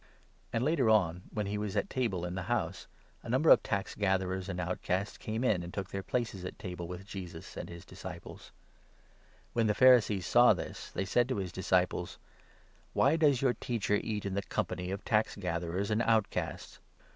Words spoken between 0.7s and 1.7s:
on, when he